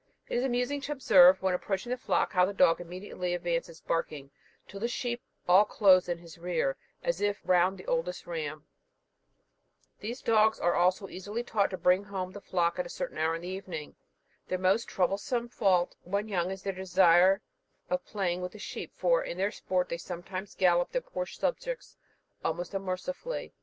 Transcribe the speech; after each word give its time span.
It 0.27 0.35
is 0.39 0.43
amusing 0.43 0.81
to 0.81 0.91
observe, 0.93 1.43
when 1.43 1.53
approaching 1.53 1.91
a 1.91 1.95
flock, 1.97 2.33
how 2.33 2.43
the 2.43 2.55
dog 2.55 2.81
immediately 2.81 3.35
advances 3.35 3.81
barking, 3.81 4.31
and 4.67 4.81
the 4.81 4.87
sheep 4.87 5.21
all 5.47 5.63
close 5.63 6.09
in 6.09 6.17
his 6.17 6.39
rear, 6.39 6.75
as 7.03 7.21
if 7.21 7.39
round 7.45 7.77
the 7.77 7.85
oldest 7.85 8.25
ram. 8.25 8.65
These 9.99 10.23
dogs 10.23 10.59
are 10.59 10.73
also 10.73 11.07
easily 11.07 11.43
taught 11.43 11.69
to 11.69 11.77
bring 11.77 12.05
home 12.05 12.31
the 12.31 12.41
flock 12.41 12.79
at 12.79 12.87
a 12.87 12.89
certain 12.89 13.19
hour 13.19 13.35
in 13.35 13.43
the 13.43 13.47
evening. 13.49 13.95
Their 14.47 14.57
most 14.57 14.87
troublesome 14.87 15.49
fault, 15.49 15.95
when 16.03 16.27
young, 16.27 16.49
is 16.49 16.63
their 16.63 16.73
desire 16.73 17.43
of 17.87 18.03
playing 18.03 18.41
with 18.41 18.53
the 18.53 18.57
sheep; 18.57 18.91
for, 18.95 19.23
in 19.23 19.37
their 19.37 19.51
sport, 19.51 19.89
they 19.89 19.99
sometimes 19.99 20.55
gallop 20.55 20.91
their 20.93 21.01
poor 21.01 21.27
subjects 21.27 21.95
most 22.43 22.73
unmercifully. 22.73 23.53